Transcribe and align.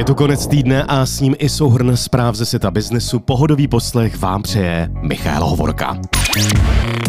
Je 0.00 0.04
to 0.04 0.14
konec 0.14 0.46
týdne 0.46 0.84
a 0.88 1.06
s 1.06 1.20
ním 1.20 1.36
i 1.38 1.48
souhrn 1.48 1.96
zpráv 1.96 2.34
ze 2.34 2.46
světa 2.46 2.70
biznesu. 2.70 3.18
Pohodový 3.18 3.68
poslech 3.68 4.18
vám 4.18 4.42
přeje 4.42 4.88
Michal 5.02 5.46
Hovorka. 5.46 5.98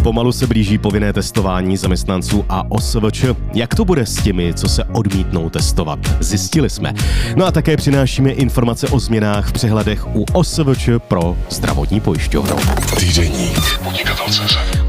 Pomalu 0.03 0.31
se 0.31 0.47
blíží 0.47 0.78
povinné 0.78 1.13
testování 1.13 1.77
zaměstnanců 1.77 2.46
a 2.49 2.71
OSVČ. 2.71 3.25
Jak 3.54 3.75
to 3.75 3.85
bude 3.85 4.05
s 4.05 4.23
těmi, 4.23 4.54
co 4.54 4.69
se 4.69 4.83
odmítnou 4.83 5.49
testovat? 5.49 5.99
Zjistili 6.19 6.69
jsme. 6.69 6.93
No 7.35 7.46
a 7.46 7.51
také 7.51 7.77
přinášíme 7.77 8.31
informace 8.31 8.87
o 8.87 8.99
změnách 8.99 9.49
v 9.49 9.53
přehledech 9.53 10.15
u 10.15 10.26
OSVČ 10.33 10.89
pro 11.08 11.37
zdravotní 11.49 11.99
pojišťovnu. 11.99 12.55
Týdeník 12.99 13.60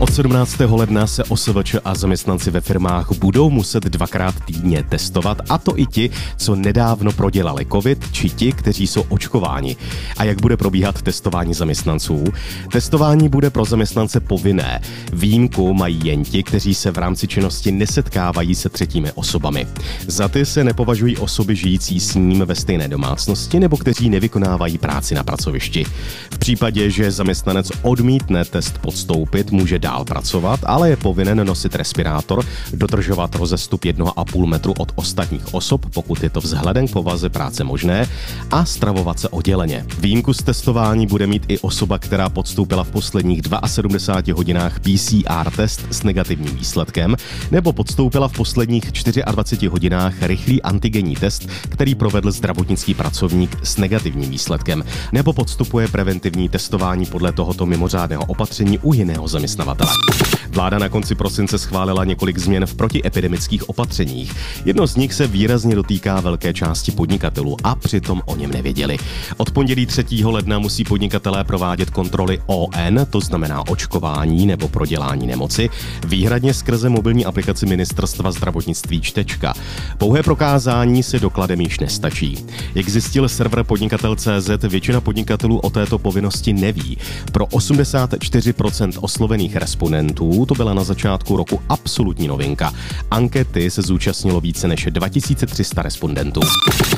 Od 0.02 0.14
17. 0.14 0.60
ledna 0.70 1.06
se 1.06 1.24
OSVČ 1.24 1.74
a 1.84 1.94
zaměstnanci 1.94 2.50
ve 2.50 2.60
firmách 2.60 3.12
budou 3.12 3.50
muset 3.50 3.84
dvakrát 3.84 4.34
týdně 4.44 4.82
testovat, 4.82 5.38
a 5.48 5.58
to 5.58 5.78
i 5.78 5.86
ti, 5.86 6.10
co 6.36 6.54
nedávno 6.54 7.12
prodělali 7.12 7.66
COVID, 7.72 8.12
či 8.12 8.30
ti, 8.30 8.52
kteří 8.52 8.86
jsou 8.86 9.04
očkováni. 9.08 9.76
A 10.16 10.24
jak 10.24 10.40
bude 10.40 10.56
probíhat 10.56 11.02
testování 11.02 11.54
zaměstnanců? 11.54 12.24
Testování 12.72 13.28
bude 13.28 13.50
pro 13.50 13.64
zaměstnance 13.64 14.20
povinné. 14.20 14.80
Výjimku 15.12 15.74
mají 15.74 16.00
jen 16.04 16.24
ti, 16.24 16.42
kteří 16.42 16.74
se 16.74 16.90
v 16.90 16.98
rámci 16.98 17.28
činnosti 17.28 17.72
nesetkávají 17.72 18.54
se 18.54 18.68
třetími 18.68 19.12
osobami. 19.12 19.66
Za 20.06 20.28
ty 20.28 20.46
se 20.46 20.64
nepovažují 20.64 21.16
osoby 21.16 21.56
žijící 21.56 22.00
s 22.00 22.14
ním 22.14 22.38
ve 22.46 22.54
stejné 22.54 22.88
domácnosti 22.88 23.60
nebo 23.60 23.76
kteří 23.76 24.10
nevykonávají 24.10 24.78
práci 24.78 25.14
na 25.14 25.24
pracovišti. 25.24 25.84
V 26.30 26.38
případě, 26.38 26.90
že 26.90 27.10
zaměstnanec 27.10 27.72
odmítne 27.82 28.44
test 28.44 28.78
podstoupit, 28.78 29.50
může 29.50 29.78
dál 29.92 30.04
pracovat, 30.04 30.60
ale 30.64 30.90
je 30.90 30.96
povinen 30.96 31.46
nosit 31.46 31.74
respirátor, 31.74 32.44
dodržovat 32.72 33.34
rozestup 33.34 33.84
1,5 33.84 34.46
metru 34.46 34.72
od 34.78 34.92
ostatních 34.94 35.54
osob, 35.54 35.86
pokud 35.94 36.22
je 36.22 36.30
to 36.30 36.40
vzhledem 36.40 36.88
k 36.88 36.92
povaze 36.92 37.28
práce 37.28 37.64
možné, 37.64 38.08
a 38.50 38.64
stravovat 38.64 39.20
se 39.20 39.28
odděleně. 39.28 39.84
Výjimku 39.98 40.32
z 40.34 40.42
testování 40.42 41.06
bude 41.06 41.26
mít 41.26 41.44
i 41.48 41.58
osoba, 41.58 41.98
která 41.98 42.28
podstoupila 42.28 42.84
v 42.84 42.90
posledních 42.90 43.40
72 43.66 44.36
hodinách 44.36 44.80
PCR 44.80 45.50
test 45.56 45.80
s 45.90 46.02
negativním 46.02 46.56
výsledkem, 46.56 47.16
nebo 47.50 47.72
podstoupila 47.72 48.28
v 48.28 48.32
posledních 48.32 48.92
24 48.92 49.66
hodinách 49.66 50.14
rychlý 50.22 50.62
antigenní 50.62 51.16
test, 51.16 51.48
který 51.68 51.94
provedl 51.94 52.32
zdravotnický 52.32 52.94
pracovník 52.94 53.56
s 53.62 53.76
negativním 53.76 54.30
výsledkem, 54.30 54.84
nebo 55.12 55.32
podstupuje 55.32 55.88
preventivní 55.88 56.48
testování 56.48 57.06
podle 57.06 57.32
tohoto 57.32 57.66
mimořádného 57.66 58.24
opatření 58.24 58.78
u 58.78 58.92
jiného 58.94 59.28
zaměstnavatele. 59.28 59.81
Bye. 59.82 60.31
Vláda 60.52 60.78
na 60.78 60.88
konci 60.88 61.14
prosince 61.14 61.58
schválila 61.58 62.04
několik 62.04 62.38
změn 62.38 62.66
v 62.66 62.74
protiepidemických 62.74 63.68
opatřeních. 63.68 64.32
Jedno 64.64 64.86
z 64.86 64.96
nich 64.96 65.14
se 65.14 65.26
výrazně 65.26 65.74
dotýká 65.74 66.20
velké 66.20 66.54
části 66.54 66.92
podnikatelů 66.92 67.56
a 67.64 67.74
přitom 67.74 68.22
o 68.24 68.36
něm 68.36 68.50
nevěděli. 68.50 68.98
Od 69.36 69.50
pondělí 69.50 69.86
3. 69.86 70.04
ledna 70.24 70.58
musí 70.58 70.84
podnikatelé 70.84 71.44
provádět 71.44 71.90
kontroly 71.90 72.42
ON, 72.46 73.06
to 73.10 73.20
znamená 73.20 73.68
očkování 73.68 74.46
nebo 74.46 74.68
prodělání 74.68 75.26
nemoci, 75.26 75.70
výhradně 76.06 76.54
skrze 76.54 76.88
mobilní 76.88 77.24
aplikaci 77.24 77.66
Ministerstva 77.66 78.32
zdravotnictví 78.32 79.00
Čtečka. 79.00 79.54
Pouhé 79.98 80.22
prokázání 80.22 81.02
se 81.02 81.18
dokladem 81.18 81.60
již 81.60 81.80
nestačí. 81.80 82.44
Jak 82.74 82.88
zjistil 82.88 83.28
server 83.28 83.64
podnikatel.cz, 83.64 84.50
většina 84.68 85.00
podnikatelů 85.00 85.58
o 85.58 85.70
této 85.70 85.98
povinnosti 85.98 86.52
neví. 86.52 86.98
Pro 87.32 87.44
84% 87.44 88.92
oslovených 89.00 89.56
respondentů 89.56 90.41
to 90.46 90.54
byla 90.54 90.74
na 90.74 90.84
začátku 90.84 91.36
roku 91.36 91.60
absolutní 91.68 92.28
novinka. 92.28 92.72
Ankety 93.10 93.70
se 93.70 93.82
zúčastnilo 93.82 94.40
více 94.40 94.68
než 94.68 94.88
2300 94.90 95.82
respondentů. 95.82 96.40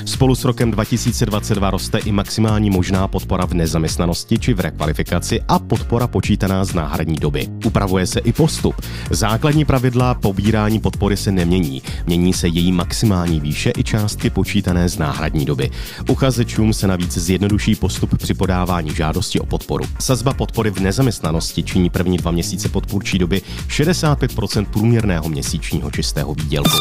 Spolu 0.04 0.34
s 0.34 0.44
rokem 0.44 0.70
2022 0.70 1.70
roste 1.70 1.98
i 1.98 2.12
maximální 2.12 2.70
možná 2.70 3.08
podpora 3.08 3.46
v 3.46 3.54
nezaměstnanosti 3.54 4.38
či 4.38 4.54
v 4.54 4.60
rekvalifikaci 4.60 5.40
a 5.48 5.58
podpora 5.58 6.06
počítaná 6.06 6.64
z 6.64 6.74
náhradní 6.74 7.16
doby. 7.16 7.48
Upravuje 7.64 8.06
se 8.06 8.20
i 8.20 8.32
postup. 8.32 8.74
Základní 9.10 9.64
pravidla 9.64 10.14
pobírání 10.14 10.80
podpory 10.80 11.16
se 11.16 11.32
nemění. 11.32 11.82
Mění 12.06 12.32
se 12.32 12.48
její 12.48 12.72
maximální 12.72 13.40
výše 13.40 13.72
i 13.78 13.84
částky 13.84 14.30
počítané 14.30 14.88
z 14.88 14.98
náhradní 14.98 15.44
doby. 15.44 15.70
Uchazečům 16.08 16.72
se 16.72 16.86
navíc 16.86 17.18
zjednoduší 17.18 17.74
postup 17.74 18.18
při 18.18 18.34
podávání 18.34 18.94
žádosti 18.94 19.40
o 19.40 19.46
podporu. 19.46 19.84
Sazba 20.00 20.34
podpory 20.34 20.70
v 20.70 20.80
nezaměstnanosti 20.80 21.62
činí 21.62 21.90
první 21.90 22.16
dva 22.16 22.30
měsíce 22.30 22.68
podpůrčí 22.68 23.18
doby 23.18 23.42
65% 23.68 24.64
průměrného 24.64 25.28
měsíčního 25.28 25.90
čistého 25.90 26.34
výdělku. 26.34 26.78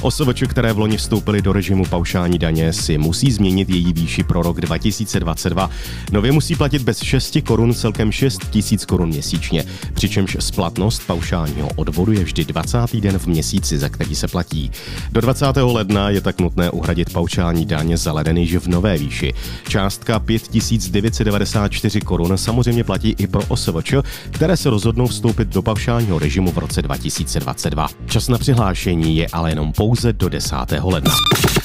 Osoveče, 0.00 0.46
které 0.46 0.72
v 0.72 0.78
loni 0.78 0.96
vstoupily 0.96 1.42
do 1.42 1.52
režimu 1.52 1.84
paušální 1.84 2.38
daně, 2.38 2.57
si 2.70 2.98
musí 2.98 3.32
změnit 3.32 3.70
její 3.70 3.92
výši 3.92 4.22
pro 4.22 4.42
rok 4.42 4.60
2022. 4.60 5.70
Nově 6.12 6.32
musí 6.32 6.56
platit 6.56 6.82
bez 6.82 7.02
6 7.02 7.38
korun 7.46 7.74
celkem 7.74 8.12
6 8.12 8.50
tisíc 8.50 8.84
korun 8.84 9.08
měsíčně, 9.08 9.64
přičemž 9.94 10.36
splatnost 10.40 11.02
paušálního 11.06 11.68
odvodu 11.76 12.12
je 12.12 12.24
vždy 12.24 12.44
20. 12.44 12.78
den 13.00 13.18
v 13.18 13.26
měsíci, 13.26 13.78
za 13.78 13.88
který 13.88 14.14
se 14.14 14.28
platí. 14.28 14.70
Do 15.12 15.20
20. 15.20 15.46
ledna 15.56 16.10
je 16.10 16.20
tak 16.20 16.40
nutné 16.40 16.70
uhradit 16.70 17.12
paušální 17.12 17.66
daně 17.66 17.96
za 17.96 18.12
leden 18.12 18.36
již 18.36 18.56
v 18.56 18.68
nové 18.68 18.98
výši. 18.98 19.34
Částka 19.68 20.18
5994 20.18 22.00
korun 22.00 22.38
samozřejmě 22.38 22.84
platí 22.84 23.14
i 23.18 23.26
pro 23.26 23.42
OSVČ, 23.48 23.94
které 24.30 24.56
se 24.56 24.70
rozhodnou 24.70 25.06
vstoupit 25.06 25.48
do 25.48 25.62
paušálního 25.62 26.18
režimu 26.18 26.52
v 26.52 26.58
roce 26.58 26.82
2022. 26.82 27.88
Čas 28.06 28.28
na 28.28 28.38
přihlášení 28.38 29.16
je 29.16 29.26
ale 29.32 29.50
jenom 29.50 29.72
pouze 29.72 30.12
do 30.12 30.28
10. 30.28 30.56
ledna. 30.82 31.14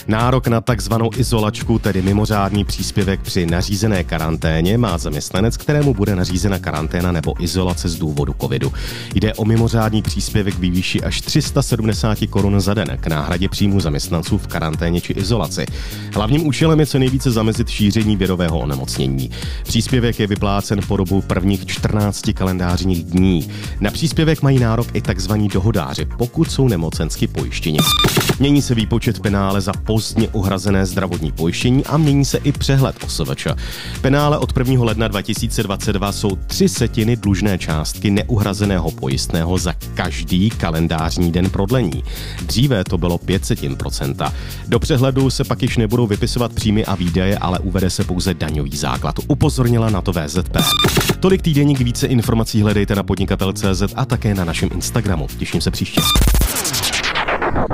Nárok 0.08 0.48
na 0.48 0.62
takzvanou 0.62 1.10
izolačku, 1.18 1.80
tedy 1.80 2.02
mimořádný 2.02 2.66
příspěvek 2.66 3.22
při 3.22 3.46
nařízené 3.46 4.04
karanténě, 4.04 4.78
má 4.78 4.98
zaměstnanec, 4.98 5.58
kterému 5.58 5.94
bude 5.94 6.16
nařízena 6.16 6.60
karanténa 6.60 7.12
nebo 7.12 7.44
izolace 7.44 7.90
z 7.90 7.96
důvodu 7.96 8.36
covidu. 8.42 8.74
Jde 9.16 9.34
o 9.34 9.46
mimořádný 9.46 10.02
příspěvek 10.02 10.54
ve 10.54 10.70
výši 10.70 11.04
až 11.04 11.22
370 11.22 12.18
korun 12.30 12.62
za 12.62 12.74
den 12.74 12.98
k 13.00 13.08
náhradě 13.08 13.50
příjmu 13.50 13.80
zaměstnanců 13.80 14.38
v 14.38 14.48
karanténě 14.48 15.02
či 15.02 15.14
izolaci. 15.14 15.66
Hlavním 16.14 16.48
účelem 16.48 16.80
je 16.80 16.86
co 16.86 17.00
nejvíce 17.00 17.32
zamezit 17.32 17.70
šíření 17.70 18.18
věrového 18.18 18.60
onemocnění. 18.60 19.30
Příspěvek 19.64 20.20
je 20.20 20.28
vyplácen 20.28 20.80
po 20.88 20.98
dobu 20.98 21.22
prvních 21.22 21.66
14 21.66 22.22
kalendářních 22.34 23.04
dní. 23.04 23.50
Na 23.80 23.92
příspěvek 23.92 24.42
mají 24.42 24.60
nárok 24.60 24.88
i 24.94 25.02
tzv. 25.02 25.34
dohodáři, 25.54 26.06
pokud 26.18 26.52
jsou 26.52 26.68
nemocensky 26.68 27.28
pojištěni. 27.28 27.80
Mění 28.40 28.62
se 28.62 28.76
výpočet 28.76 29.20
penále 29.20 29.62
za 29.62 29.74
pozdně 29.74 30.28
uhrazené 30.28 30.86
zdravotní 30.86 31.32
pojištění 31.32 31.86
a 31.86 31.98
mění 31.98 32.26
se 32.26 32.38
i 32.38 32.52
přehled 32.52 32.96
OSVČ. 33.04 33.48
Penále 34.02 34.38
od 34.38 34.58
1. 34.58 34.84
ledna 34.84 35.08
2022 35.08 36.12
jsou 36.12 36.30
tři 36.48 36.70
setiny 36.70 37.16
dlužné 37.16 37.58
částky 37.58 38.12
neuhrazeného 38.12 38.92
pojistného 38.92 39.58
za 39.58 39.74
každý 39.94 40.50
kalendářní 40.50 41.32
den 41.32 41.50
prodlení. 41.50 42.04
Dříve 42.46 42.84
to 42.84 42.98
bylo 42.98 43.18
500%. 43.18 44.32
Do 44.68 44.80
přehledu 44.80 45.30
se 45.30 45.44
pak 45.44 45.62
již 45.62 45.78
nebudou 45.78 46.08
vypisovat 46.08 46.54
příjmy 46.54 46.86
a 46.86 46.96
výdaje, 46.96 47.38
ale 47.38 47.60
uvede 47.60 47.90
se 47.90 48.04
pouze 48.04 48.34
daňový 48.34 48.78
základ. 48.78 49.16
Upozornila 49.28 49.90
na 49.90 50.02
to 50.02 50.12
VZP. 50.12 50.58
Tolik 51.20 51.42
týdeník 51.42 51.80
více 51.80 52.08
informací 52.08 52.62
hledejte 52.62 52.96
na 52.96 53.04
podnikatel.cz 53.04 53.84
a 53.96 54.06
také 54.06 54.36
na 54.36 54.46
našem 54.46 54.70
Instagramu. 54.74 55.28
Těším 55.38 55.62
se 55.62 55.72
příště. 55.72 56.02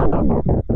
pouco. 0.07 0.69